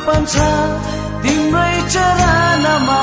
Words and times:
समर्पण 0.00 0.24
छ 0.32 0.44
तिम्रै 1.22 1.80
चरणमा 1.92 3.00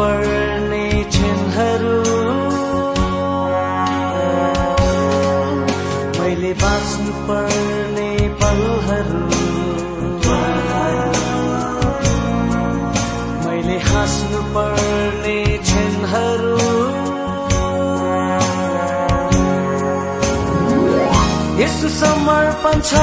पर्ने 0.00 1.04
क्षणहरू। 1.04 1.96
मैले 6.20 6.52
बाँच्नु 6.52 7.12
पर्ने 7.28 8.28
पलहरू। 8.28 9.24
मैले 13.48 13.78
हाँस्नु 13.78 14.42
पर्ने 14.42 15.58
क्षणहरू। 15.58 16.59
समर्पण 21.88 22.80
छ 22.80 22.94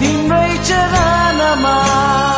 तिम्रै 0.00 0.56
चरणमा। 0.64 2.37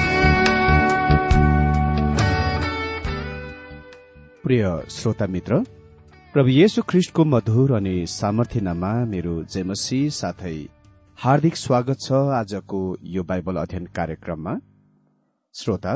प्रिय 4.43 4.63
श्रोता 4.89 5.25
मित्र 5.27 5.57
प्रभु 6.33 6.49
येशु 6.49 6.81
ख्रिष्टको 6.89 7.23
मधुर 7.25 7.71
अनि 7.75 8.05
सामर्थ्यनामा 8.09 8.93
मेरो 9.05 9.33
जेमसी 9.53 9.99
साथै 10.09 10.53
हार्दिक 11.19 11.55
स्वागत 11.55 11.99
छ 12.05 12.21
आजको 12.37 12.79
यो 13.15 13.23
बाइबल 13.31 13.55
अध्ययन 13.63 13.85
कार्यक्रममा। 13.97 14.53
श्रोता 15.55 15.93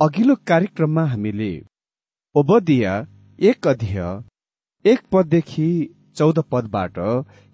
अघिल्लो 0.00 0.34
कार्यक्रममा 0.46 1.04
हामीले 1.06 1.48
ओबदिया 2.34 2.92
एक 3.38 3.68
अध्यय 3.68 4.02
एक 4.84 5.00
पददेखि 5.12 5.68
चौध 6.16 6.40
पदबाट 6.52 6.98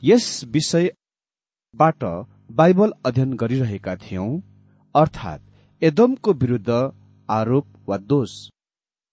यस 0.03 0.27
विषयबाट 0.55 2.05
बाइबल 2.61 2.93
अध्ययन 3.05 3.37
गरिरहेका 3.43 3.95
थियौं 4.03 4.31
अर्थात् 4.95 5.47
एदमको 5.83 6.33
विरूद्ध 6.43 6.71
आरोप 7.29 7.67
वा 7.88 7.97
दोष। 8.11 8.35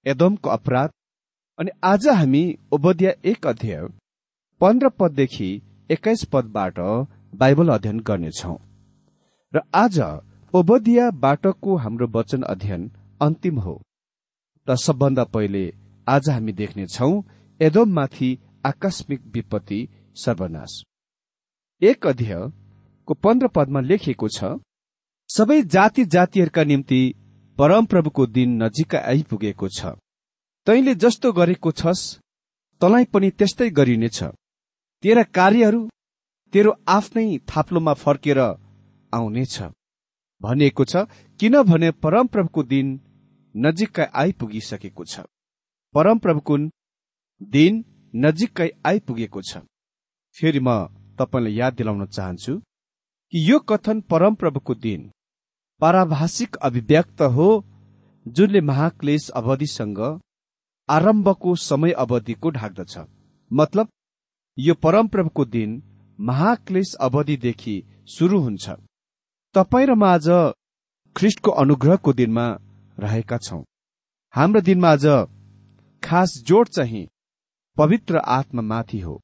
एदमको 0.05 0.49
अपराध। 0.49 0.89
अनि 1.59 1.71
आज 1.83 2.07
हामी 2.07 2.43
ओबदिया 2.71 3.11
एक 3.25 3.47
अध्यय 3.47 3.81
पन्ध्र 4.61 4.89
पददेखि 4.89 5.49
एक्काइस 5.89 6.23
पदबाट 6.33 6.79
बाइबल 7.35 7.69
अध्ययन 7.69 7.99
गर्नेछौ। 7.99 8.55
र 9.53 9.61
आज 9.75 9.99
ओबदियाबाटको 10.53 11.75
हाम्रो 11.75 12.07
वचन 12.09 12.41
अध्ययन 12.43 12.89
अन्तिम 13.21 13.59
हो। 13.59 13.75
र 14.67 14.75
सबभन्दा 14.77 15.23
पहिले 15.33 15.65
आज 16.07 16.29
हामी 16.29 16.53
देख्नेछौ 16.53 17.11
एदममाथि 17.59 18.31
आकस्मिक 18.65 19.21
विपत्ति 19.35 19.87
सर्वनाश। 20.15 20.81
एक 21.81 22.07
अध्ययको 22.07 23.13
पन्ध्र 23.13 23.47
पदमा 23.47 23.79
लेखिएको 23.81 24.27
छ 24.29 24.55
सबै 25.29 25.61
जाति 25.67 26.05
जातिहरूका 26.07 26.63
निम्ति 26.63 27.01
परमप्रभुको 27.59 28.25
दिन 28.27 28.49
नजिक 28.63 28.95
आइपुगेको 28.95 29.67
छ। 29.69 29.85
तैले 30.67 30.93
जस्तो 30.95 31.31
गरेको 31.33 31.71
छस् 31.71 32.03
तँलाई 32.81 33.05
पनि 33.13 33.29
त्यस्तै 33.31 33.69
गरिनेछ 33.79 34.19
तेरा 35.03 35.23
कार्यहरू 35.37 35.81
तेरो 36.53 36.71
आफ्नै 36.87 37.25
थाप्लोमा 37.51 37.93
फर्केर 38.03 38.39
आउनेछ 39.13 39.55
भनिएको 40.41 40.83
छ 40.85 41.03
किनभने 41.39 41.91
परमप्रभुको 41.99 42.63
दिन 42.63 42.87
नजिकै 43.55 44.05
आइपुगिसकेको 44.15 45.03
छ। 45.03 45.27
परमप्रभुको 45.95 46.57
दिन 47.41 47.83
नजिकै 48.13 48.69
आइपुगेको 48.87 49.41
छ। 49.41 49.57
फेरि 50.37 50.59
म 50.59 50.69
तपाईँलाई 51.19 51.59
याद 51.59 51.73
दिलाउन 51.75 52.05
चाहन्छु 52.07 52.53
कि 53.33 53.37
यो 53.51 53.59
कथन 53.69 54.01
परमप्रभुको 54.11 54.73
दिन 54.85 55.09
पाराभाषिक 55.81 56.55
अभिव्यक्त 56.67 57.21
हो 57.36 57.48
जुनले 58.25 58.62
महाक्लेश 58.62 59.29
अवधिसँग 59.39 60.00
आरम्भको 60.89 61.55
समय 61.55 61.91
अवधिको 62.03 62.50
ढाक्दछ। 62.50 62.98
मतलब 63.51 63.88
यो 64.57 64.74
परमप्रभुको 64.83 65.45
दिन 65.45 65.81
महाक्लेश 66.19 66.93
अवधिदेखि 67.01 67.75
सुरु 68.15 68.39
हुन्छ। 68.39 68.69
तपाईँ 69.55 69.88
र 69.88 69.93
म 69.95 70.03
आज 70.05 70.27
ख्रिस्टको 71.15 71.51
अनुग्रहको 71.62 72.13
दिनमा 72.13 72.45
रहेका 72.98 73.38
छौं। 73.38 73.62
हाम्रो 74.33 74.62
दिनमा 74.62 74.89
आज 74.89 75.05
खास 76.03 76.29
जोड 76.48 76.67
चाहिँ 76.69 77.07
पवित्र 77.77 78.17
आत्मामाथि 78.38 79.00
हो 79.00 79.19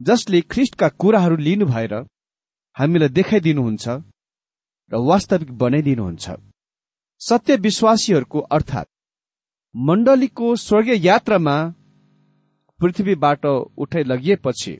जसले 0.00 0.40
ख्रिस्टका 0.52 0.88
कुराहरू 1.00 1.36
लिनु 1.36 1.66
भएर 1.66 1.94
हामीलाई 2.76 3.08
देखाइदिनुहुन्छ। 3.08 3.88
र 4.90 4.96
वास्तविक 5.08 5.50
बनाइदिनुहुन्छ। 5.58 6.26
सत्य 7.20 7.56
विश्वासीहरूको 7.56 8.40
अर्थात् 8.40 8.88
मण्डलीको 9.76 10.56
स्वर्गीय 10.56 11.06
यात्रामा 11.06 11.56
पृथ्वीबाट 12.80 13.46
उठाइ 13.76 14.04
लगिएपछि 14.04 14.74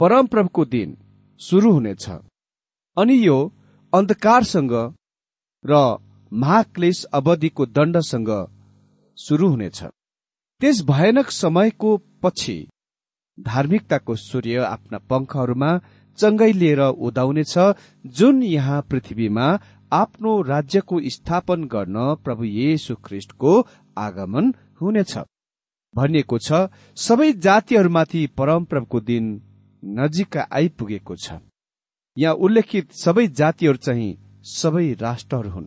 परमप्रभुको 0.00 0.64
दिन 0.64 0.96
सुरु 1.40 1.72
हुनेछ। 1.72 2.08
अनि 2.96 3.16
यो 3.26 3.38
अन्धकारसँग 3.92 4.72
र 5.64 5.72
महाक्लेश 6.32 7.04
अवधिको 7.04 7.66
दण्डसँग 7.66 8.30
सुरु 9.18 9.48
हुनेछ। 9.48 9.82
त्यस 10.60 10.82
भयानक 10.82 11.30
समयको 11.30 11.96
पछि 12.22 12.56
धार्मिकताको 13.38 14.14
सूर्य 14.16 14.56
आफ्ना 14.66 14.98
पंखहरूमा 15.10 15.70
चङ्गै 16.20 16.52
लिएर 16.52 16.80
उदाउनेछ 17.06 17.54
जुन 18.16 18.42
यहाँ 18.42 18.80
पृथ्वीमा 18.90 19.46
आफ्नो 19.92 20.32
राज्यको 20.42 21.00
स्थापन 21.10 21.64
गर्न 21.64 21.96
प्रभु 22.24 22.44
येशु 22.44 22.94
ख्रिस्टको 23.04 23.52
आगमन 23.98 24.54
हुनेछ। 24.80 25.12
भनिएको 25.94 26.38
छ 26.38 26.48
सबै 26.96 27.32
जातिहरूमाथि 27.46 28.20
परमप्रभुको 28.38 29.00
दिन 29.00 29.24
नजिक 29.82 30.36
आइपुगेको 30.36 31.14
छ। 31.16 31.26
यहाँ 32.16 32.34
उल्लेखित 32.36 32.92
सबै 32.94 33.26
जातिहरू 33.40 33.78
चाहिँ 33.86 34.18
सबै 34.52 34.86
राष्ट्रहरू 35.00 35.50
हुन्। 35.50 35.66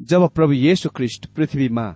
जब 0.00 0.22
प्रभु 0.34 0.52
येशु 0.52 0.88
ख्रिस्ट 0.96 1.26
पृथ्वीमा 1.36 1.86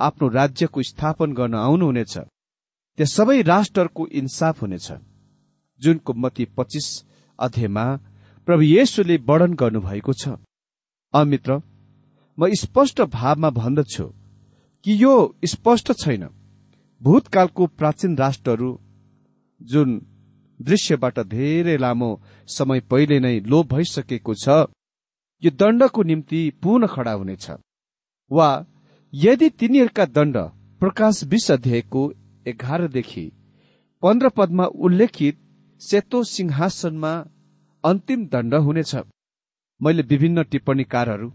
आफ्नो 0.00 0.28
राज्यको 0.28 0.82
स्थापन 0.82 1.32
गर्न 1.32 1.54
आउनुहुनेछ 1.58 2.14
त्यहाँ 2.16 3.12
सबै 3.16 3.40
राष्ट्रहरूको 3.42 4.06
इन्साफ 4.20 4.62
हुनेछ। 4.62 4.88
जुनको 5.80 6.12
मती 6.14 6.44
पच्चिस 6.56 6.86
अध्यायमा 7.38 7.84
प्रभु 8.48 8.62
येशुले 8.64 9.16
वर्णन 9.28 9.54
गर्नुभएको 9.54 10.12
छ। 10.12 10.28
अमित्र 11.14 11.60
म 12.38 12.48
स्पष्ट 12.60 13.00
भावमा 13.12 13.50
भन्दछु 13.50 14.06
कि 14.84 14.92
यो 15.02 15.14
स्पष्ट 15.44 15.92
छैन। 16.02 16.28
भूतकालको 17.00 17.66
प्राचीन 17.78 18.16
राष्ट्रहरू 18.16 18.70
जुन 19.60 20.00
दृश्यबाट 20.60 21.18
धेरै 21.28 21.76
लामो 21.76 22.10
समय 22.48 22.80
पहिले 22.90 23.18
नै 23.20 23.34
लोप 23.40 23.72
भइसकेको 23.74 24.34
छ 24.34 24.48
यो 25.42 25.50
दण्डको 25.52 26.02
निम्ति 26.02 26.40
पुनः 26.62 26.86
खडा 26.86 27.12
हुनेछ। 27.12 27.46
वा 28.30 28.48
यदि 29.12 29.48
तिनीहरूका 29.50 30.04
दण्ड 30.06 30.36
प्रकाश 30.80 31.24
बीस 31.24 31.50
अध्यायको 31.50 32.02
एघारदेखि 32.46 33.24
पन्ध्र 34.02 34.28
पदमा 34.36 34.64
उल्लेखित 34.78 35.38
सेतो 35.80 36.22
सिंहासनमा 36.24 37.12
अन्तिम 37.84 38.26
दण्ड 38.32 38.54
हुनेछ। 38.64 38.94
मैले 39.80 40.02
विभिन्न 40.02 40.42
टिप्पणीकारहरू 40.50 41.28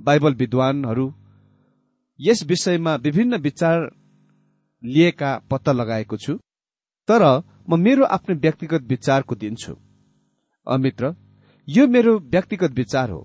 बाइबल 0.00 0.34
विद्वानहरू 0.34 1.06
यस 2.18 2.42
विषयमा 2.48 2.94
विभिन्न 3.04 3.36
विचार 3.38 3.78
लिएका 4.82 5.30
पत्ता 5.50 5.72
लगाएको 5.72 6.16
छु 6.16 6.34
तर 7.08 7.22
म 7.68 7.78
मेरो 7.78 8.04
आफ्नो 8.16 8.34
व्यक्तिगत 8.36 8.82
विचारको 8.88 9.34
दिन्छु। 9.34 9.74
अमित्र 10.66 11.14
यो 11.68 11.86
मेरो 11.86 12.12
व्यक्तिगत 12.32 12.72
विचार 12.72 13.10
हो। 13.10 13.20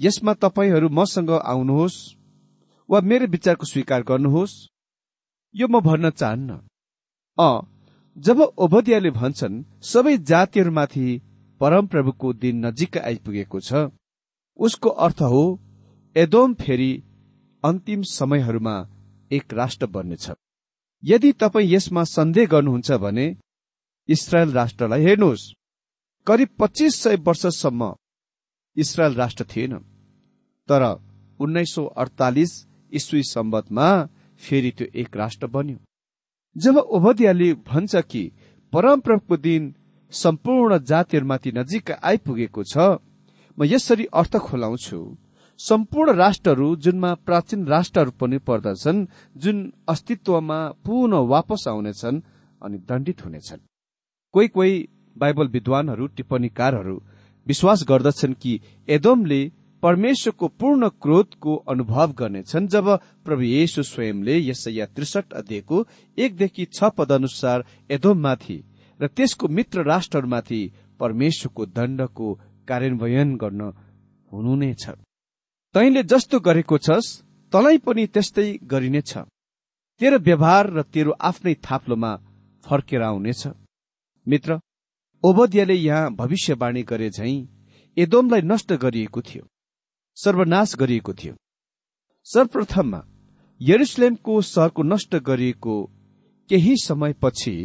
यसमा 0.00 0.32
तपाईँहरू 0.42 0.88
मसँग 0.98 1.30
आउनुहोस् 1.44 1.98
वा 2.88 3.00
मेरो 3.00 3.26
विचारको 3.26 3.66
स्वीकार 3.66 4.02
गर्नुहोस् 4.02 4.54
यो 5.54 5.66
म 5.68 5.80
भन्न 5.80 6.10
चाहन्न। 6.10 6.50
अ 7.38 7.48
जब 8.16 8.40
ओभदियाले 8.40 9.10
भन्छन् 9.10 9.62
सबै 9.84 10.16
जातिहरूमाथि 10.28 11.08
परमप्रभुको 11.60 12.32
दिन 12.34 12.64
नजिक 12.66 12.96
आइपुगेको 12.98 13.60
छ 13.60 13.90
उसको 14.58 14.88
अर्थ 15.06 15.20
हो 15.32 15.42
एदोम 16.16 16.54
फेरि 16.54 16.92
अन्तिम 17.64 18.02
समयहरूमा 18.08 18.76
एक 19.30 19.54
राष्ट्र 19.54 19.86
बन्नेछ। 19.86 20.30
यदि 21.02 21.32
तपाईँ 21.32 21.70
यसमा 21.72 22.04
सन्देह 22.06 22.46
गर्नुहुन्छ 22.46 22.92
भने 23.04 23.26
इसरायल 24.08 24.52
राष्ट्रलाई 24.52 25.02
हेर्नुहोस्। 25.02 25.52
करिब 26.26 26.48
पच्चिस 26.58 27.00
सय 27.02 27.16
वर्षसम्म 27.26 27.92
इसरायल 28.76 29.14
राष्ट्र 29.14 29.44
थिएन। 29.44 29.74
तर 30.68 30.82
उन्नाइस 31.40 31.74
सौ 31.74 31.84
अडतालिस 31.84 32.52
इस्वी 32.92 33.22
सम्बतमा 33.24 33.88
फेरि 34.40 34.70
त्यो 34.70 34.86
एक 35.00 35.16
राष्ट्र 35.16 35.46
बन्यो। 35.46 35.78
जब 36.56 36.76
ओभदियाले 36.76 37.52
भन्छ 37.68 37.96
कि 38.10 38.30
परमप्रभुको 38.72 39.36
दिन 39.36 39.74
सम्पूर्ण 40.12 40.78
जातिहरूमाथि 40.78 41.52
नजिक 41.52 41.90
आइपुगेको 41.92 42.62
छ 42.64 42.76
म 43.58 43.64
यसरी 43.64 44.04
अर्थ 44.12 44.36
खोलाउँछु। 44.36 44.98
सम्पूर्ण 45.60 46.12
राष्ट्रहरू 46.16 46.68
जुनमा 46.76 47.12
प्राचीन 47.26 47.66
राष्ट्रहरू 47.66 48.10
पनि 48.20 48.38
पर्दछन् 48.38 49.06
जुन 49.36 49.56
अस्तित्वमा 49.88 50.58
पुनः 50.84 51.28
वापस 51.32 51.64
आउनेछन् 51.68 52.20
अनि 52.62 52.78
दण्डित 52.88 53.24
हुनेछन्। 53.24 53.60
कोही 54.34 54.48
कोही 54.48 54.74
बाइबल 55.16 55.48
विद्वानहरू 55.48 56.06
टिप्पणीकारहरू 56.06 56.96
विश्वास 57.46 57.84
गर्दछन् 57.88 58.34
कि 58.34 58.60
एदोमले 58.88 59.40
परमेश्वरको 59.82 60.46
पूर्ण 60.60 60.88
क्रोधको 61.02 61.54
अनुभव 61.68 62.12
गर्नेछन्। 62.12 62.66
जब 62.68 62.86
प्रभु 63.24 63.42
येशु 63.42 63.82
स्वयंले 63.82 64.38
यसैया 64.40 64.86
त्रिसठ 64.86 65.32
अध्ययको 65.32 65.86
एकदेखि 66.18 66.64
छ 66.66 66.90
पद 66.96 67.12
अनुसार 67.12 67.64
एदोममाथि 67.90 68.58
र 69.00 69.06
त्यसको 69.08 69.48
मित्र 69.48 69.84
राष्ट्रहरूमाथि 69.84 70.60
परमेश्वरको 71.00 71.66
दण्डको 71.68 72.28
कार्यान्वयन 72.68 73.36
गर्न 73.36 73.62
हुनु 74.30 74.54
नै 74.56 74.72
छ। 74.74 74.96
तैले 75.74 76.02
जस्तो 76.02 76.40
गरेको 76.40 76.76
छस् 76.78 77.08
तँलाई 77.52 77.78
पनि 77.78 78.06
त्यस्तै 78.06 78.48
गरिनेछ। 78.64 79.12
तेरो 80.00 80.18
व्यवहार 80.18 80.64
र 80.72 80.82
तेरो 80.82 81.12
आफ्नै 81.20 81.54
थाप्लोमा 81.62 82.12
फर्केर 82.64 83.02
आउनेछ 83.02 83.42
मित्र 84.26 84.58
ओबदियाले 85.24 85.74
यहाँ 85.74 86.14
भविष्यवाणी 86.14 86.82
गरे 86.82 87.08
झै 87.10 87.34
एदोमलाई 87.96 88.42
नष्ट 88.44 88.72
गरिएको 88.74 89.20
थियो। 89.22 89.44
सर्वनाश 90.16 90.74
गरिएको 90.76 91.12
थियो। 91.12 91.34
सर्वप्रथममा 92.26 93.00
यरुसलेमको 93.60 94.40
सहरको 94.42 94.82
नष्ट 94.82 95.16
गरिएको 95.16 95.76
केही 96.50 96.74
समयपछि 96.84 97.56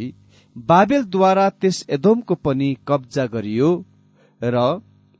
बाबेलद्वारा 0.56 1.48
त्यस 1.50 1.84
एदोमको 1.90 2.34
पनि 2.34 2.76
कब्जा 2.88 3.26
गरियो 3.26 3.70
र 4.42 4.56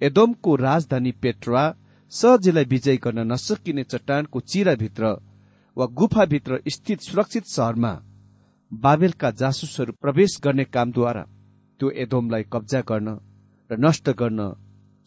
एदोमको 0.01 0.57
राजधानी 0.57 1.13
पेट्रा 1.13 1.65
सहजीलाई 2.13 2.65
विजय 2.65 2.97
गर्न 2.97 3.33
नसकिने 3.33 3.85
चट्टानको 3.85 4.41
चिराभित्र 4.41 5.13
वा 5.77 5.87
गुफाभित्र 5.87 6.61
स्थित 6.69 7.01
सुरक्षित 7.01 7.45
सहरमा 7.47 7.93
बाबेलका 8.73 9.31
जासुसहरू 9.31 9.93
प्रवेश 10.01 10.41
गर्ने 10.45 10.65
कामद्वारा 10.65 11.23
त्यो 11.81 11.91
एदोमलाई 11.97 12.45
कब्जा 12.53 12.81
गर्न 12.81 13.19
र 13.71 13.77
नष्ट 13.79 14.11
गर्न 14.11 14.53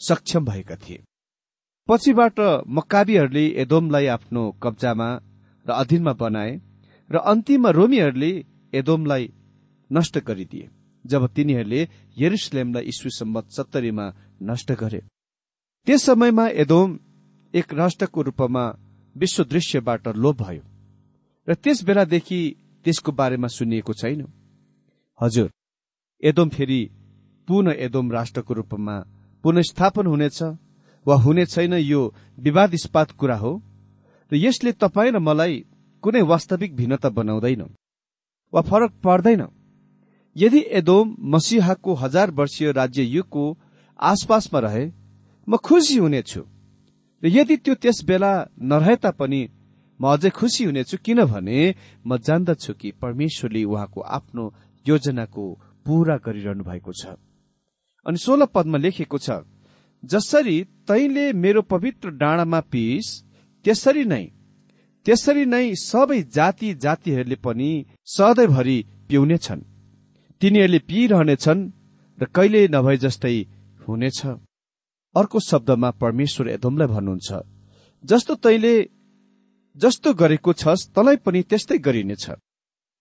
सक्षम 0.01 0.45
भएका 0.45 0.75
थिए। 0.75 1.03
पछिबाट 1.89 2.39
मक्काबीहरूले 2.67 3.45
एदोमलाई 3.63 4.05
आफ्नो 4.09 4.43
कब्जामा 4.63 5.09
र 5.65 5.69
अधीनमा 5.71 6.13
बनाए 6.21 6.51
र 7.09 7.15
अन्तिममा 7.31 7.69
रोमीहरूले 7.77 8.31
एदोमलाई 8.73 9.23
नष्ट 9.89 10.15
गरिदिए 10.27 10.69
जब 11.05 11.21
तिनीहरूले 11.35 11.81
यरुसलेमलाई 12.17 12.83
इस्वी 12.91 13.11
सम्मत 13.19 13.45
सत्तरीमा 13.57 14.05
नष्ट 14.49 14.71
गरे। 14.81 15.01
त्यस 15.87 16.01
समयमा 16.05 16.45
एदोम 16.63 16.89
एक 17.53 17.73
राष्ट्रको 17.73 18.21
रूपमा 18.21 18.65
विश्व 19.15 19.43
दृश्यबाट 19.45 20.07
लोप 20.17 20.41
भयो 20.41 20.63
र 21.47 21.53
त्यस 21.53 21.83
बेलादेखि 21.85 22.41
त्यसको 22.85 23.11
बारेमा 23.11 23.47
सुनिएको 23.47 23.93
छैन। 23.93 24.21
हजुर 25.19 25.47
एदोम 26.23 26.49
फेरि 26.49 26.81
पुनः 27.47 27.77
एदोम 27.85 28.11
राष्ट्रको 28.11 28.53
रूपमा 28.53 28.95
पुनस्थापन 29.43 30.05
हुनेछ। 30.07 30.39
वा 31.05 31.15
हुने 31.15 31.45
छैन 31.45 31.73
यो 31.73 32.01
विवादिस्पात 32.39 33.11
कुरा 33.11 33.35
हो? 33.37 33.61
र 34.31 34.35
यसले 34.35 34.71
तपाईँ 34.73 35.11
र 35.11 35.19
मलाई 35.19 35.65
कुनै 36.03 36.21
वास्तविक 36.21 36.75
भिन्नता 36.75 37.09
बनाउँदैन 37.09 37.61
वा 38.53 38.61
फरक 38.61 38.91
पर्दैन। 39.03 39.47
यदि 40.35 40.59
एदोम 40.79 41.15
मसिहाको 41.33 41.93
हजार 41.93 42.31
वर्षीय 42.31 42.71
राज्य 42.71 43.03
युगको 43.03 43.43
आसपासमा 43.99 44.59
रहे 44.59 44.85
म 45.47 45.57
खुसी 45.57 45.97
हुनेछु। 45.97 46.41
र 47.23 47.27
यदि 47.27 47.57
त्यो 47.57 47.73
त्यस 47.75 48.03
बेला 48.03 48.33
नरहे 48.61 48.95
तापनि 48.95 49.41
म 49.99 50.03
अझै 50.11 50.29
खुसी 50.29 50.63
हुनेछु 50.65 50.97
किनभने 51.05 51.59
म 52.05 52.17
जान्दछु 52.17 52.73
कि 52.73 52.91
परमेश्वरले 53.01 53.63
उहाँको 53.63 54.01
आफ्नो 54.01 54.43
योजनाको 54.85 55.43
पूरा 55.85 56.15
गरिरहनु 56.25 56.63
भएको 56.63 56.91
छ। 56.91 57.15
अनि 58.05 58.17
सोह्र 58.17 58.45
पदमा 58.45 58.77
लेखेको 58.77 59.17
छ 59.17 59.29
जसरी 60.05 60.57
तैले 60.87 61.25
मेरो 61.33 61.61
पवित्र 61.61 62.09
डाँडामा 62.21 62.59
पिस 62.71 63.07
त्यसरी 63.65 64.03
नै 64.05 64.23
त्यसरी 65.05 65.45
नै 65.45 65.65
सबै 65.81 66.21
जाति 66.35 66.73
जातिहरूले 66.83 67.37
पनि 67.45 67.69
सधैँभरि 68.15 68.77
पिउनेछन्। 69.09 69.61
तिनीहरूले 70.41 70.79
पिइरहनेछन् 70.89 71.61
र 72.17 72.25
कहिले 72.35 72.61
नभए 72.67 72.97
जस्तै 72.97 73.37
हुनेछ। 73.87 74.19
अर्को 75.15 75.39
शब्दमा 75.39 75.89
परमेश्वर 76.01 76.47
एदोमलाई 76.49 76.87
भन्नुहुन्छ 76.87 77.29
जस्तो 78.03 78.35
तैले 78.45 78.75
जस्तो 79.75 80.13
गरेको 80.13 80.51
छस् 80.53 80.89
तँलाई 80.95 81.17
पनि 81.25 81.41
त्यस्तै 81.49 81.77
गरिनेछ। 81.87 82.25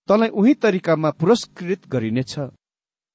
तँलाई 0.08 0.28
उही 0.38 0.54
तरिकामा 0.62 1.10
पुरस्कृत 1.20 1.88
गरिनेछ। 1.88 2.32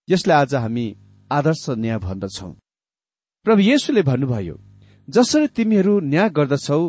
यसलाई 0.07 0.37
आज 0.41 0.55
हामी 0.55 0.87
आदर्श 1.31 1.65
न्याय 1.81 1.97
भन्दछौ। 2.07 2.49
प्रभु 3.49 3.61
येशुले 3.61 4.01
भन्नुभयो 4.05 4.55
जसरी 5.07 5.47
तिमीहरू 5.57 5.93
न्याय 6.05 6.29
गर्दछौ 6.29 6.81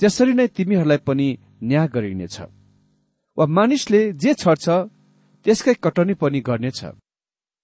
त्यसरी 0.00 0.32
नै 0.38 0.46
तिमीहरूलाई 0.56 1.00
पनि 1.02 1.26
न्याय 1.62 1.86
गरिनेछ। 1.94 2.36
वा 3.38 3.44
मानिसले 3.56 4.00
जे 4.22 4.34
छर्छ 4.34 4.66
त्यसकै 5.46 5.74
कटनी 5.84 6.14
पनि 6.22 6.40
गर्नेछ। 6.40 6.80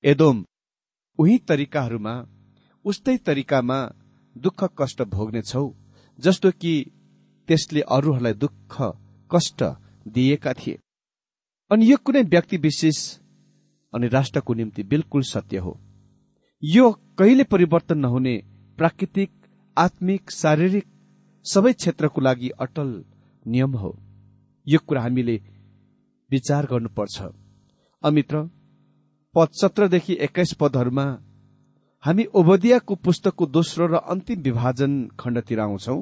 एदोम 0.05 0.43
उही 1.19 1.37
तरिकाहरूमा 1.49 2.15
उस्तै 2.85 3.17
तरिकामा 3.27 3.79
दुःख 4.37 4.61
कष्ट 4.79 5.03
भोग्नेछौ 5.15 5.65
जस्तो 6.19 6.51
कि 6.61 6.75
त्यसले 7.49 7.81
अरूहरूलाई 7.87 8.35
दुःख 8.43 8.75
कष्ट 9.31 9.61
दिएका 10.15 10.53
थिए। 10.53 10.79
अनि 11.71 11.91
यो 11.91 11.97
कुनै 12.05 12.23
व्यक्ति 12.35 12.57
विशेष 12.67 12.99
अनि 13.93 14.07
राष्ट्रको 14.09 14.55
निम्ति 14.55 14.83
बिल्कुल 14.83 15.23
सत्य 15.23 15.59
हो। 15.59 15.79
यो 16.65 16.91
कहिले 17.19 17.45
परिवर्तन 17.45 17.99
नहुने 17.99 18.43
प्राकृतिक 18.79 19.31
आत्मिक 19.77 20.31
शारीरिक 20.31 20.85
सबै 21.45 21.73
क्षेत्रको 21.73 22.21
लागि 22.21 22.49
अटल 22.59 22.93
नियम 23.47 23.73
हो। 23.77 23.91
यो 24.67 24.79
कुरा 24.87 25.03
हामीले 25.03 25.35
विचार 26.31 26.67
गर्नुपर्छ। 26.67 27.23
अमित्र 28.03 28.41
पद 29.35 29.49
सत्रदेखि 29.61 30.17
एक्काइस 30.21 30.53
पदहरूमा 30.53 31.05
हामी 32.05 32.25
ओबदियाको 32.35 32.95
पुस्तकको 32.95 33.47
दोस्रो 33.47 33.87
र 33.87 34.01
अन्तिम 34.07 34.41
विभाजन 34.41 34.93
खण्डतिर 35.21 35.61
आउँछौ। 35.61 35.99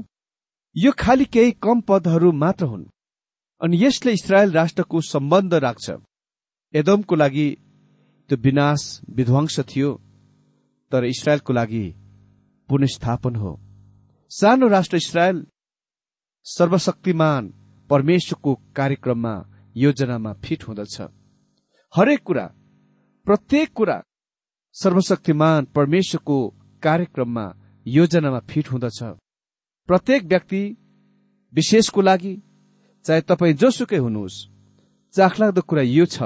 यो 0.77 0.93
खालि 0.99 1.25
केही 1.25 1.51
कम 1.59 1.81
पदहरू 1.81 2.33
मात्र 2.33 2.65
हुन् 2.65 2.87
अनि 3.61 3.85
यसले 3.85 4.13
इसरायल 4.13 4.53
राष्ट्रको 4.53 5.01
सम्बन्ध 5.01 5.55
राख्छ। 5.55 5.91
एदमको 6.75 7.15
लागि 7.17 7.49
त्यो 8.31 8.39
विनाश 8.39 9.01
विध्वंस 9.11 9.61
थियो। 9.61 9.91
तर 10.93 11.05
इसरायलको 11.05 11.53
लागि 11.53 11.85
पुनस्थापन 12.69 13.37
हो। 13.37 13.53
सानो 14.31 14.69
राष्ट्र 14.69 14.97
इसरायल 14.97 15.45
सर्वशक्तिमान 16.47 17.53
परमेश्वरको 17.91 18.55
कार्यक्रममा 18.77 19.35
योजनामा 19.77 20.33
फिट 20.45 20.63
हुँदछ। 20.69 21.01
हरेक 21.95 22.23
कुरा 22.23 22.47
प्रत्येक 23.27 23.73
कुरा 23.73 24.01
सर्वशक्तिमान 24.77 25.65
परमेश्वरको 25.75 26.39
कार्यक्रममा 26.83 27.47
योजनामा 27.87 28.41
फिट 28.51 28.71
हुँदछ। 28.73 29.03
प्रत्येक 29.89 30.25
व्यक्ति 30.25 30.63
विशेषको 31.53 32.01
लागि 32.01 32.35
चाहे 33.05 33.21
तपाईँ 33.21 33.55
जोसुकै 33.55 33.97
हुनुहोस् 33.97 34.47
चाखलाग्दो 35.15 35.63
कुरा 35.63 35.83
यो 35.83 36.05
छ 36.07 36.17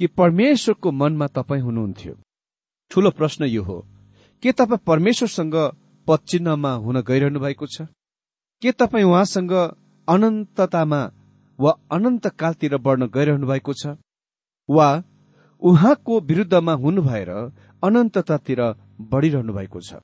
कि 0.00 0.06
परमेश्वरको 0.18 0.90
मनमा 0.92 1.26
तपाईँ 1.36 1.62
हुनुहुन्थ्यो। 1.62 2.14
ठूलो 2.90 3.10
प्रश्न 3.10 3.44
यो 3.46 3.62
हो 3.62 3.78
के 4.42 4.52
तपाईँ 4.52 4.78
परमेश्वरसँग 4.86 5.54
पदचिन्हमा 6.06 6.72
हुन 6.84 7.00
गइरहनु 7.02 7.40
भएको 7.40 7.66
छ? 7.66 7.82
के 8.62 8.72
तपाईँ 8.72 9.04
उहाँसँग 9.04 9.52
अनन्ततामा 10.08 11.00
वा 11.58 11.72
अनन्तकालतिर 11.92 12.76
बढ्न 12.76 13.06
गइरहनु 13.14 13.46
भएको 13.46 13.72
छ? 13.72 13.98
वा 14.70 14.88
उहाँको 15.62 16.20
विरुद्धमा 16.20 16.72
हुनु 16.72 17.02
भएर 17.02 17.30
अनन्ततातिर 17.82 18.60
बढ़िरहनु 19.00 19.52
भएको 19.52 19.80
छ? 19.80 19.94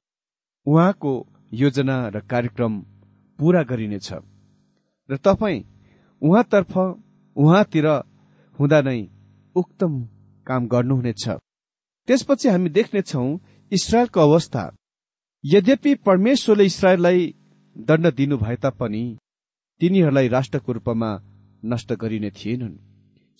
उहाँको 0.66 1.12
योजना 1.52 1.96
र 2.08 2.20
कार्यक्रम 2.20 2.80
पूरा 3.38 3.62
गरिनेछ। 3.62 4.12
र 5.11 5.16
तपाईँ 5.16 5.64
उहाँतर्फ 6.22 6.76
उहाँतिर 7.37 7.87
हुँदा 8.58 8.80
नै 8.80 9.00
उक्तम 9.56 9.92
काम 10.46 10.66
गर्नुहुनेछ। 10.68 11.28
त्यसपछि 12.08 12.48
हामी 12.48 12.68
देख्नेछौ 12.68 13.24
इसरायलको 13.74 14.20
अवस्था। 14.20 14.62
यद्यपि 15.44 15.94
परमेश्वरले 16.06 16.64
इसरायललाई 16.64 17.34
दण्ड 17.76 18.06
दिनु 18.14 18.37
भए 18.38 18.56
तापनि 18.62 19.04
तिनीहरूलाई 19.80 20.28
राष्ट्रको 20.28 20.72
रूपमा 20.72 21.10
नष्ट 21.62 21.92
गरिने 22.02 22.30
थिएनन्। 22.30 22.76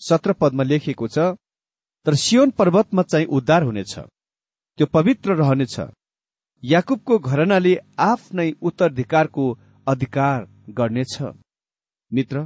सत्र 0.01 0.33
पदमा 0.33 0.63
लेखिएको 0.63 1.07
छ 1.07 1.17
तर 2.05 2.15
सियोन 2.15 2.49
पर्वतमा 2.51 3.03
चाहिँ 3.03 3.25
उद्धार 3.27 3.63
हुनेछ। 3.63 3.93
त्यो 4.79 4.85
पवित्र 4.87 5.35
रहनेछ। 5.35 5.75
याकुबको 6.63 7.17
घरनाले 7.19 7.75
आफ्नै 7.99 8.51
उत्तराधिकारको 8.61 9.45
अधिकार 9.87 10.45
गर्नेछ। 10.69 11.15
मित्र 12.11 12.37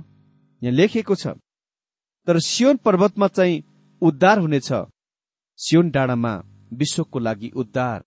यहाँ 0.62 0.74
लेखिएको 0.74 1.16
छ 1.16 1.28
तर 2.28 2.40
सियोन 2.42 2.78
पर्वतमा 2.78 3.28
चाहिँ 3.28 3.64
उद्धार 4.02 4.40
हुनेछ। 4.40 4.70
सियोन 5.60 5.90
डाँडामा 5.90 6.34
विश्वको 6.72 7.20
लागि 7.20 7.50
उद्धार 7.56 8.04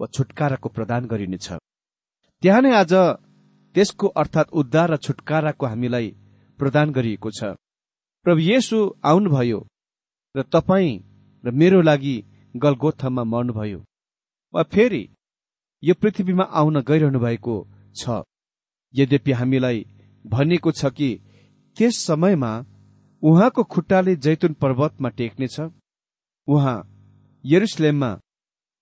वा 0.00 0.06
छुटकाराको 0.14 0.68
प्रदान 0.68 1.06
गरिनेछ। 1.06 1.48
त्यहाँ 2.42 2.62
नै 2.62 2.72
आज 2.74 2.92
त्यसको 3.74 4.06
अर्थात् 4.20 4.52
उद्धार 4.52 4.90
र 4.90 4.96
छुटकाराको 4.98 5.66
हामीलाई 5.66 6.08
प्रदान 6.58 6.92
गरिएको 6.92 7.30
छ। 7.30 7.54
प्रभु 8.26 8.40
येशु 8.42 8.78
आउनुभयो 9.04 9.60
र 10.34 10.42
तपाईँ 10.52 11.02
र 11.44 11.50
मेरो 11.50 11.80
लागि 11.82 12.16
गलगोथमा 12.54 13.24
मर्नुभयो 13.24 13.80
वा 14.54 14.62
फेरि 14.72 15.04
यो 15.82 15.94
पृथ्वीमा 15.94 16.44
आउन 16.58 16.80
गइरहनु 16.80 17.18
भएको 17.18 17.54
छ। 17.96 18.22
यद्यपि 18.94 19.32
हामीलाई 19.32 19.84
भनिएको 20.24 20.70
छ 20.72 20.90
कि 20.90 21.10
त्यस 21.76 21.98
समयमा 22.06 22.52
उहाँको 23.22 23.62
खुट्टाले 23.64 24.14
जैतुन 24.16 24.52
पर्वतमा 24.62 25.08
टेक्नेछ 25.18 25.60
उहाँ 25.60 26.78
यरुसलेममा 27.44 28.10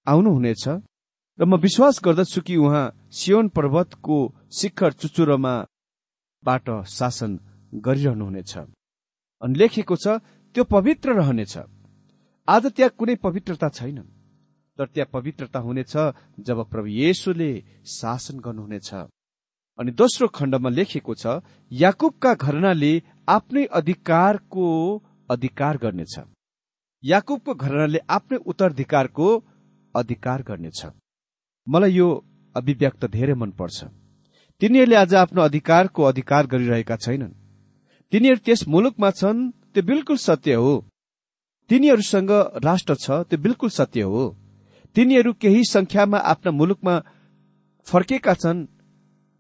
आउनुहुनेछ। 0.07 0.65
र 1.39 1.43
म 1.45 1.57
विश्वास 1.57 2.01
गर्दछु 2.05 2.41
कि 2.41 2.57
उहाँ 2.57 2.93
सियोन 3.13 3.49
पर्वतको 3.53 4.19
शिखर 4.59 4.93
चुचुरोमा 4.93 5.55
बाट 6.45 6.67
शासन 6.89 7.33
गरिरहनुहुनेछ। 7.85 8.53
अनि 9.43 9.55
लेखेको 9.59 9.97
छ 9.97 10.07
त्यो 10.55 10.65
पवित्र 10.65 11.09
रहनेछ। 11.21 11.55
आज 12.49 12.65
त्यहाँ 12.67 12.95
कुनै 12.99 13.15
पवित्रता 13.21 13.69
छैन। 13.69 13.99
तर 14.79 14.87
त्यहाँ 14.87 15.11
पवित्रता 15.13 15.59
हुनेछ 15.59 15.95
जब 16.41 16.59
प्रभु 16.71 16.87
येशुले 16.87 17.51
शासन 17.89 18.37
गर्नुहुनेछ 18.41 18.91
अनि 19.79 19.91
दोस्रो 19.93 20.29
खण्डमा 20.29 20.71
लेखिएको 20.71 21.15
छ 21.15 21.41
याकुबका 21.73 22.33
घरनाले 22.35 22.93
आफ्नै 23.29 23.65
अधिकारको 23.73 24.67
अधिकार 25.31 25.77
गर्नेछ। 25.77 26.15
याकुबको 27.07 27.55
घरनाले 27.55 27.99
आफ्नै 28.11 28.39
उत्तराधिकारको 28.51 29.27
अधिकार 29.95 30.43
गर्नेछ। 30.43 30.81
मलाई 31.67 31.93
यो 31.93 32.09
अभिव्यक्त 32.55 33.05
धेरै 33.07 33.35
मनपर्छ। 33.35 33.79
तिनीहरूले 34.61 34.97
आज 34.97 35.15
आफ्नो 35.15 35.41
अधिकारको 35.43 36.03
अधिकार 36.03 36.47
गरिरहेका 36.47 36.97
छैनन्। 36.97 37.33
तिनीहरू 38.13 38.41
त्यस 38.47 38.61
मुलुकमा 38.69 39.11
छन् 39.11 39.41
त्यो 39.73 39.83
बिल्कुल 39.83 40.17
सत्य 40.17 40.55
हो। 40.55 40.75
तिनीहरूसँग 41.71 42.31
राष्ट्र 42.65 42.95
छ 42.95 43.07
त्यो 43.29 43.39
बिल्कुल 43.39 43.71
सत्य 43.71 44.03
हो। 44.03 44.25
तिनीहरू 44.97 45.33
केही 45.33 45.63
संख्यामा 45.65 46.19
आफ्ना 46.33 46.51
मुलुकमा 46.51 46.95
फर्केका 47.87 48.35
छन् 48.35 48.67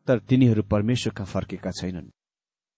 तर 0.06 0.18
तिनीहरू 0.28 0.62
परमेश्वरका 0.72 1.24
फर्केका 1.24 1.70
छैनन्। 1.70 2.10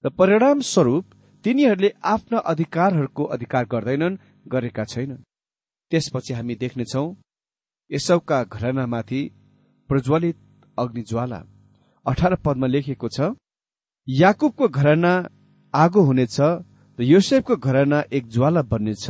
र 0.05 0.09
परिणाम 0.18 0.61
स्वरूप 0.61 1.05
तिनीहरूले 1.44 1.90
आफ्ना 2.05 2.38
अधिकारहरूको 2.53 3.24
अधिकार 3.35 3.64
गर्दैनन् 3.64 4.18
गरेका 4.46 4.85
छैनन्। 4.85 5.24
त्यसपछि 5.92 6.33
हामी 6.35 6.55
देख्नेछौ 6.55 7.05
यसौका 7.90 8.38
घरनामाथि 8.44 9.20
प्रज्वलित 9.90 10.37
अग्निज्वाला। 10.79 11.40
अठार 12.07 12.35
पदमा 12.44 12.66
लेखिएको 12.66 13.09
छ 13.09 13.18
याकुबको 14.09 14.68
घरना 14.70 15.12
आगो 15.74 16.01
हुनेछ 16.01 16.37
र 16.98 17.03
योसेफको 17.05 17.57
घरना 17.59 17.98
एक 18.12 18.24
ज्वाला 18.29 18.62
बन्नेछ 18.62 19.07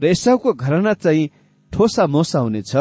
र 0.00 0.04
एसाउको 0.04 0.52
घरना 0.54 0.92
चाहिँ 0.94 1.30
ठोसा 1.72 2.06
मोसा 2.06 2.38
हुनेछ। 2.38 2.72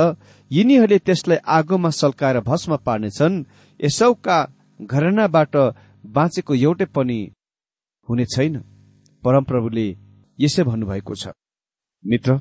यिनीहरूले 0.51 0.97
त्यसलाई 0.99 1.37
आगोमा 1.47 1.89
सल्काएर 1.91 2.39
भस्म 2.41 2.77
पार्नेछन्। 2.77 3.43
एसाउका 3.79 4.37
घरनाबाट 4.81 5.55
बाँचेको 6.05 6.53
एउटै 6.55 6.85
पनि 6.85 7.19
हुने 8.07 8.25
छैन। 8.25 8.53
परमप्रभुले 9.23 9.87
यसै 10.39 10.63
भन्नुभएको 10.63 11.13
छ। 11.15 11.33
मित्र। 12.05 12.39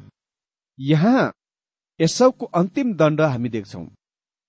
यहाँ 0.78 1.32
एसाउको 2.00 2.46
अन्तिम 2.58 2.92
दण्ड 2.94 3.20
हामी 3.20 3.48
देख्छौं। 3.48 3.86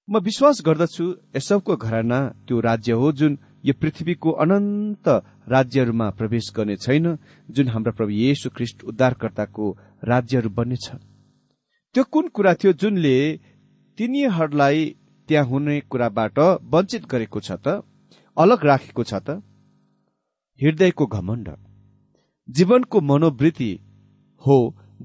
म 0.08 0.20
विश्वास 0.20 0.62
गर्दछु 0.66 1.06
एसाउको 1.36 1.76
घराना 1.78 2.20
त्यो 2.48 2.60
राज्य 2.60 2.92
हो 2.92 3.12
जुन 3.12 3.38
यो 3.66 3.74
पृथ्वीको 3.82 4.32
अनन्त 4.44 5.08
राज्यहरूमा 5.50 6.10
प्रवेश 6.20 6.52
गर्ने 6.56 6.76
छैन 6.78 7.08
जुन 7.50 7.68
हाम्रा 7.68 7.92
प्रभु 7.98 8.12
येशु 8.12 8.50
ख्रिष्ट 8.56 8.84
उद्धारकर्ताको 8.84 9.72
राज्यहरू 10.04 10.50
बन्नेछ 10.50 10.86
त्यो 11.96 12.04
कुन 12.14 12.28
कुरा 12.36 12.54
थियो 12.54 12.74
जुनले 12.82 13.16
तिनीहरूलाई 13.98 14.86
त्यहाँ 15.30 15.46
हुने 15.46 15.80
कुराबाट 15.90 16.40
वञ्चित 16.74 17.06
गरेको 17.12 17.40
छ 17.40 17.52
त 17.66 17.82
अलग 18.38 18.66
राखेको 18.66 19.04
छ 19.04 19.14
त? 19.14 19.42
हृदयको 20.62 21.06
घमण्ड। 21.08 21.48
जीवनको 22.50 23.02
मनोवृत्ति 23.02 23.72
हो 24.42 24.58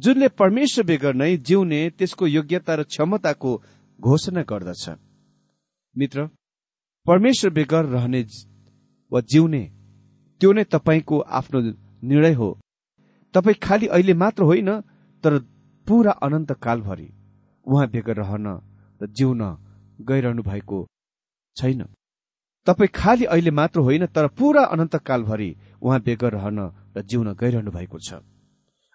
जुनले 0.03 0.29
परमेश्वर 0.41 0.85
बेगर 0.85 1.15
नै 1.15 1.37
जिउने 1.39 1.81
त्यसको 1.99 2.27
योग्यता 2.29 2.75
र 2.75 2.83
क्षमताको 2.85 3.51
घोषणा 3.99 4.43
गर्दछ। 4.43 4.85
मित्र 5.97 6.27
परमेश्वर 7.07 7.51
बेगर 7.51 7.85
रहने 7.87 8.21
वा 9.13 9.21
जिउने 9.31 9.63
त्यो 10.41 10.53
नै 10.53 10.65
तपाईँको 10.65 11.19
आफ्नो 11.39 11.61
निर्णय 12.03 12.33
हो। 12.33 12.49
तपाईँ 13.35 13.59
खालि 13.63 13.87
अहिले 13.87 14.15
मात्र 14.15 14.43
होइन 14.43 14.71
तर 15.25 15.39
पूरा 15.87 16.13
अनन्त 16.23 16.53
कालभरि 16.63 17.09
उहाँ 17.67 17.87
बेगर 17.91 18.17
रहन 18.17 18.47
र 19.01 19.07
जिउन 19.09 19.43
गइरहनु 20.01 20.43
भएको 20.43 20.79
छैन। 21.57 21.83
तपाईँ 22.67 22.95
खालि 22.95 23.25
अहिले 23.27 23.51
मात्र 23.51 23.81
होइन 23.81 24.07
तर 24.07 24.27
पूरा 24.39 24.65
अनन्त 24.65 24.97
कालभरि 25.03 25.51
उहाँ 25.83 26.01
बेगर 26.01 26.33
रहन 26.33 26.59
र 26.97 27.03
जिउन 27.03 27.33
गइरहनु 27.35 27.71
भएको 27.71 27.99
छ। 27.99 28.23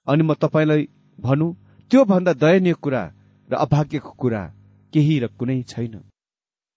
अनि 0.08 0.24
म 0.24 0.34
तपाईँलाई 0.34 0.88
भनौँ 1.20 1.56
त्योभन्दा 1.92 2.34
दयनीय 2.34 2.74
कुरा 2.84 3.04
र 3.50 3.54
अभाग्यको 3.56 4.12
कुरा 4.22 4.42
केही 4.94 5.16
र 5.20 5.28
कुनै 5.38 5.62
छैन। 5.64 5.96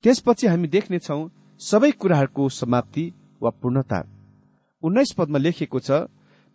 त्यसपछि 0.05 0.47
हामी 0.47 0.69
देख्नेछौ 0.69 1.21
सबै 1.61 1.91
कुराहरूको 2.01 2.49
समाप्ति 2.61 3.05
वा 3.43 3.51
पूर्णता। 3.61 3.99
उन्नाइस 4.83 5.13
पदमा 5.19 5.39
लेखिएको 5.39 5.79
छ 5.81 5.91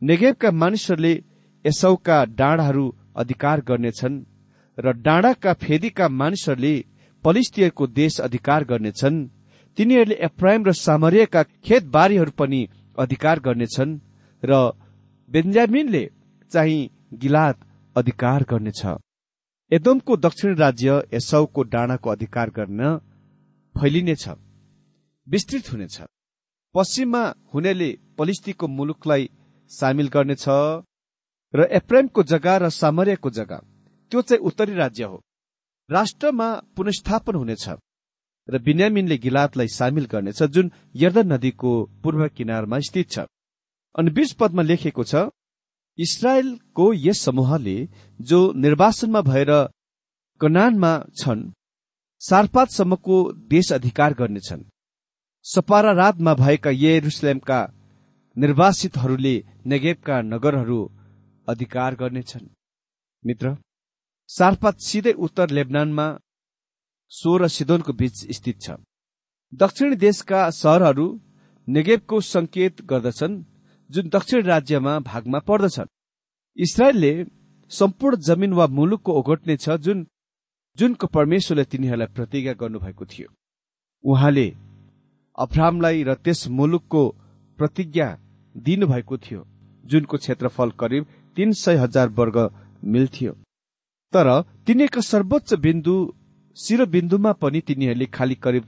नेगेबका 0.01 0.49
मानिसहरूले 0.51 1.13
यसौका 1.65 2.17
डाँडाहरू 2.39 2.85
अधिकार 3.15 3.61
गर्नेछन् 3.61 4.23
र 4.77 4.85
डाँडाका 5.05 5.53
फेदीका 5.53 6.05
मानिसहरूले 6.11 6.75
पलिस्तियरको 7.23 7.87
देश 7.99 8.19
अधिकार 8.21 8.63
गर्नेछन्। 8.63 9.17
तिनीहरूले 9.77 10.15
एप्राइम 10.27 10.61
र 10.65 10.71
सामरियाका 10.77 11.41
खेतबारीहरू 11.65 12.31
पनि 12.31 12.61
अधिकार 12.97 13.39
गर्नेछन् 13.39 13.99
र 14.43 14.51
बेन्जामिनले 15.29 16.03
चाहिँ 16.53 16.89
गिलात 17.21 17.57
अधिकार 17.95 18.43
गर्नेछ। 18.49 18.81
एदोमको 19.71 20.15
दक्षिण 20.17 20.55
राज्य 20.55 21.01
एसाउको 21.13 21.63
डाँडाको 21.73 22.09
अधिकार 22.09 22.49
गर्न 22.57 22.81
फैलिनेछ 23.75 24.27
विस्तृत 25.27 25.71
हुनेछ। 25.71 25.97
पश्चिममा 26.75 27.23
हुनेले 27.53 27.89
पलिस्तीको 28.17 28.67
मुलुकलाई 28.67 29.29
सामेल 29.71 30.07
गर्नेछ 30.15 30.45
र 31.53 31.67
एप्रेमको 31.79 32.23
जग्गा 32.23 32.55
र 32.57 32.69
सामर्यको 32.71 33.29
जग्गा। 33.29 33.59
त्यो 34.11 34.21
चाहिँ 34.21 34.41
उत्तरी 34.41 34.73
राज्य 34.75 35.03
हो। 35.03 35.17
राष्ट्रमा 35.89 36.49
पुनस्थापन 36.75 37.35
हुनेछ 37.35 37.65
र 38.47 38.59
बिन्यामिनले 38.59 39.17
गिलातलाई 39.17 39.67
सामेल 39.69 40.05
गर्नेछ 40.05 40.41
जुन 40.45 40.71
यर्दन 40.95 41.33
नदीको 41.33 41.71
पूर्व 42.03 42.27
किनारमा 42.37 42.79
स्थित 42.79 43.09
छ। 43.11 43.19
अनि 43.95 44.11
बीच 44.11 44.31
पदमा 44.33 44.61
लेखेको 44.61 45.03
छ 45.03 45.15
इसरायलको 45.99 46.85
यस 46.93 47.19
समूहले 47.19 47.77
जो 48.19 48.39
निर्वासनमा 48.55 49.21
भएर 49.21 49.51
कनानमा 50.41 50.91
छन् 51.19 51.51
सारपातसम्मको 52.21 53.17
देश 53.47 53.71
अधिकार 53.73 54.13
गर्नेछन्। 54.13 54.63
सपारा 55.45 55.91
रातमा 55.91 56.33
भएका 56.33 56.69
येरुसलेमका 56.73 57.59
निर्वासितहरूले 58.37 59.35
नेगेबका 59.65 60.21
नगरहरू 60.23 60.79
अधिकार 61.47 61.95
गर्नेछन्। 61.95 62.47
मित्र 63.23 63.55
सारपात 64.29 64.75
सिधै 64.79 65.13
उत्तर 65.25 65.49
लेबनानमा 65.49 66.07
सो 67.11 67.37
र 67.37 67.47
सिदोनको 67.47 67.93
बीच 67.93 68.15
स्थित 68.31 68.57
छ। 68.61 68.67
दक्षिणी 69.53 69.95
देशका 69.95 70.49
सहरहरू 70.49 71.07
नेगेबको 71.67 72.21
संकेत 72.33 72.81
गर्दछन्। 72.81 73.41
जुन 73.89 74.09
दक्षिण 74.09 74.43
राज्यमा 74.43 74.99
भागमा 74.99 75.39
पर्दछन्। 75.39 75.91
इसरायलले 76.57 77.13
सम्पूर्ण 77.71 78.17
जमिन 78.17 78.53
वा 78.53 78.67
मुलुकको 78.67 79.11
ओगट्ने 79.13 79.55
छ 79.57 79.77
जुन 79.85 80.05
जुनको 80.77 81.07
परमेश्वरले 81.07 81.63
तिनीहरूलाई 81.63 82.07
प्रतिज्ञा 82.15 82.53
गर्नुभएको 82.53 83.05
थियो। 83.05 83.29
उहाँले 84.03 84.47
अब्राहमलाई 85.37 86.03
र 86.03 86.13
त्यस 86.15 86.47
मुलुकको 86.49 87.01
प्रतिज्ञा 87.59 88.07
दिनुभएको 88.55 89.17
थियो 89.17 89.41
जुनको 89.83 90.17
क्षेत्रफल 90.17 90.69
करिब 90.79 91.05
तीन 91.37 91.51
सय 91.53 91.75
हजार 91.75 92.09
वर्ग 92.09 92.37
मिल 92.83 93.07
थियो। 93.07 93.31
तर 94.13 94.27
तिनीहरूका 94.65 95.01
सर्वोच्च 95.01 95.53
बिन्दु 95.65 95.95
शिरबिन्दुमा 96.57 97.31
पनि 97.33 97.59
तिनीहरूले 97.61 98.05
खालि 98.05 98.35
करिब 98.35 98.63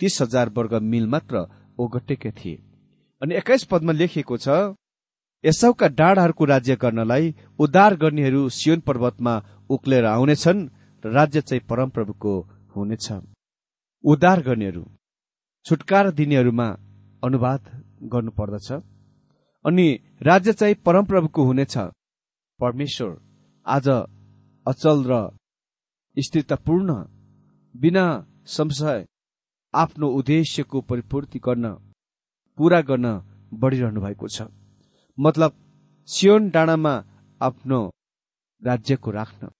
तीस 0.00 0.18
हजार 0.22 0.48
वर्ग 0.48 0.74
मिल 0.82 1.06
मात्र 1.06 1.46
ओगटेका 1.78 2.30
थिए। 2.30 2.62
अनि 3.22 3.34
एक्काइस 3.34 3.64
पदमा 3.64 3.92
लेखिएको 3.92 4.36
छ 4.36 4.48
यसौका 5.44 5.88
डाँडाहरूको 5.88 6.44
राज्य 6.44 6.76
गर्नलाई 6.76 7.34
उद्धार 7.58 7.96
गर्नेहरू 7.96 8.48
सियोन 8.48 8.80
पर्वतमा 8.80 9.34
उक्लेर 9.70 10.04
आउनेछन् 10.04 10.68
र 11.04 11.10
राज्य 11.12 11.40
चाहिँ 11.40 11.62
परमप्रभुको 11.70 12.32
हुनेछ। 12.76 13.06
उद्धार 14.04 14.42
गर्नेहरू 14.42 14.84
छुटकार 15.66 16.10
दिनेहरूमा 16.10 16.68
अनुवाद 17.24 17.62
गर्नुपर्दछ। 18.12 18.68
अनि 19.64 19.86
राज्य 20.22 20.52
चाहिँ 20.52 20.74
परमप्रभुको 20.86 21.44
हुनेछ। 21.44 21.76
परमेश्वर 22.60 23.12
आज 23.66 23.88
अचल 24.66 24.98
र 25.10 25.20
स्थिरतापूर्ण 26.16 26.90
बिना 27.74 28.06
संशय 28.46 29.06
आफ्नो 29.74 30.06
उद्देश्यको 30.08 30.80
परिपूर्ति 30.80 31.38
गर्न 31.38 31.87
पूरा 32.58 32.80
गर्न 32.88 33.06
बढ़िरहनु 33.52 34.00
भएको 34.00 34.26
छ। 34.28 34.42
मतलब 35.18 35.50
सियोन 36.08 36.48
डाँडामा 36.50 36.94
आफ्नो 37.40 37.80
राज्यको 38.62 39.10
राख्न। 39.10 39.50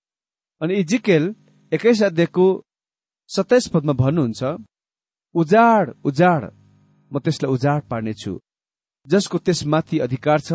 अनि 0.60 0.74
इजिकेल 0.82 1.34
एक्काइस 1.72 2.02
अध्यायको 2.02 2.46
सत्ताइस 3.30 3.66
पदमा 3.72 3.92
भन्नुहुन्छ 4.02 4.42
उजाड 5.34 5.84
उजाड 6.04 6.42
म 7.10 7.18
त्यसलाई 7.24 7.52
उजाड 7.52 7.80
पार्नेछु। 7.90 8.32
जसको 9.06 9.38
त्यसमाथि 9.38 9.98
अधिकार 10.06 10.40
छ 10.40 10.50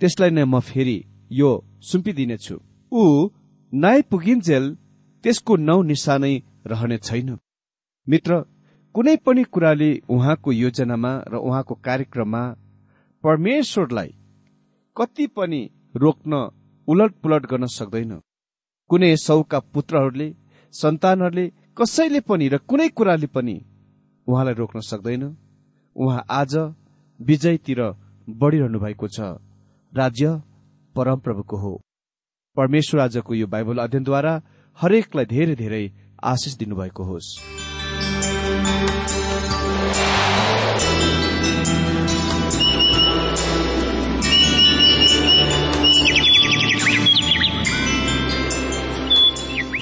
त्यसलाई 0.00 0.30
नै 0.30 0.44
म 0.44 0.60
फेरि 0.60 0.98
यो 1.30 1.50
सुम्पिदिनेछु। 1.88 2.56
ऊ 2.92 3.04
नाइ 3.72 4.02
पुगिन्जेल 4.10 4.64
त्यसको 5.24 5.52
नौ 5.68 5.78
निशानै 5.82 6.34
रहने 6.66 6.98
छैन। 6.98 7.38
मित्र 8.06 8.32
कुनै 8.94 9.16
पनि 9.16 9.42
कुराले 9.44 9.90
उहाँको 10.08 10.52
योजनामा 10.52 11.12
र 11.28 11.34
उहाँको 11.36 11.74
कार्यक्रममा 11.74 12.42
परमेश्वरलाई 13.24 14.10
कति 14.96 15.26
पनि 15.26 15.60
रोक्न 15.96 16.32
उलट 16.88 17.12
पुलट 17.22 17.46
गर्न 17.46 17.66
सक्दैन। 17.66 18.12
कुनै 18.90 19.16
सौका 19.16 19.58
पुत्रहरूले 19.74 20.28
सन्तानहरूले 20.74 21.46
कसैले 21.78 22.20
पनि 22.20 22.48
र 22.48 22.58
कुनै 22.70 22.88
कुराले 22.88 23.26
पनि 23.26 23.56
उहाँलाई 24.26 24.54
रोक्न 24.54 24.80
सक्दैन। 24.80 25.24
उहाँ 25.96 26.24
आज 26.30 26.54
विजयतिर 27.20 27.80
बढ़िरहनु 28.28 28.78
भएको 28.78 29.08
छ। 29.08 29.20
राज्य 29.92 30.42
परमप्रभुको 30.94 31.56
हो। 31.56 31.72
परमेश्वर 32.56 33.00
आजको 33.00 33.34
यो 33.34 33.46
बाइबल 33.46 33.78
अध्ययनद्वारा 33.78 34.42
हरेकलाई 34.78 35.26
धेरै 35.26 35.54
धेरै 35.54 35.84
आशिष 36.22 36.54
दिनुभएको 36.56 37.04
होस्। 37.04 37.63